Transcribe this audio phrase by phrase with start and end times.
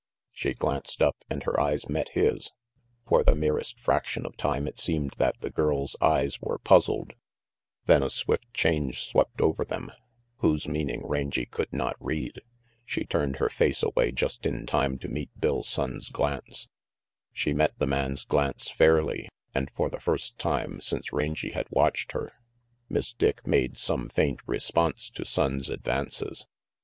[0.31, 2.53] She glanced up, and her eyes met his.
[3.07, 7.13] For the merest fraction of time it seemed that the girl's eyes were puzzled;
[7.85, 9.91] then a swift change swept over them,
[10.37, 12.41] whose meaning Rangy could not read.
[12.83, 16.67] She turned her face away just in time to meet Bill Sonnes' glance.
[17.31, 22.11] She met the man's glance fairly, and for the first time since Rangy had watched
[22.11, 22.27] them,
[22.89, 26.47] Miss Dick made some faint response to Sonnes' advances.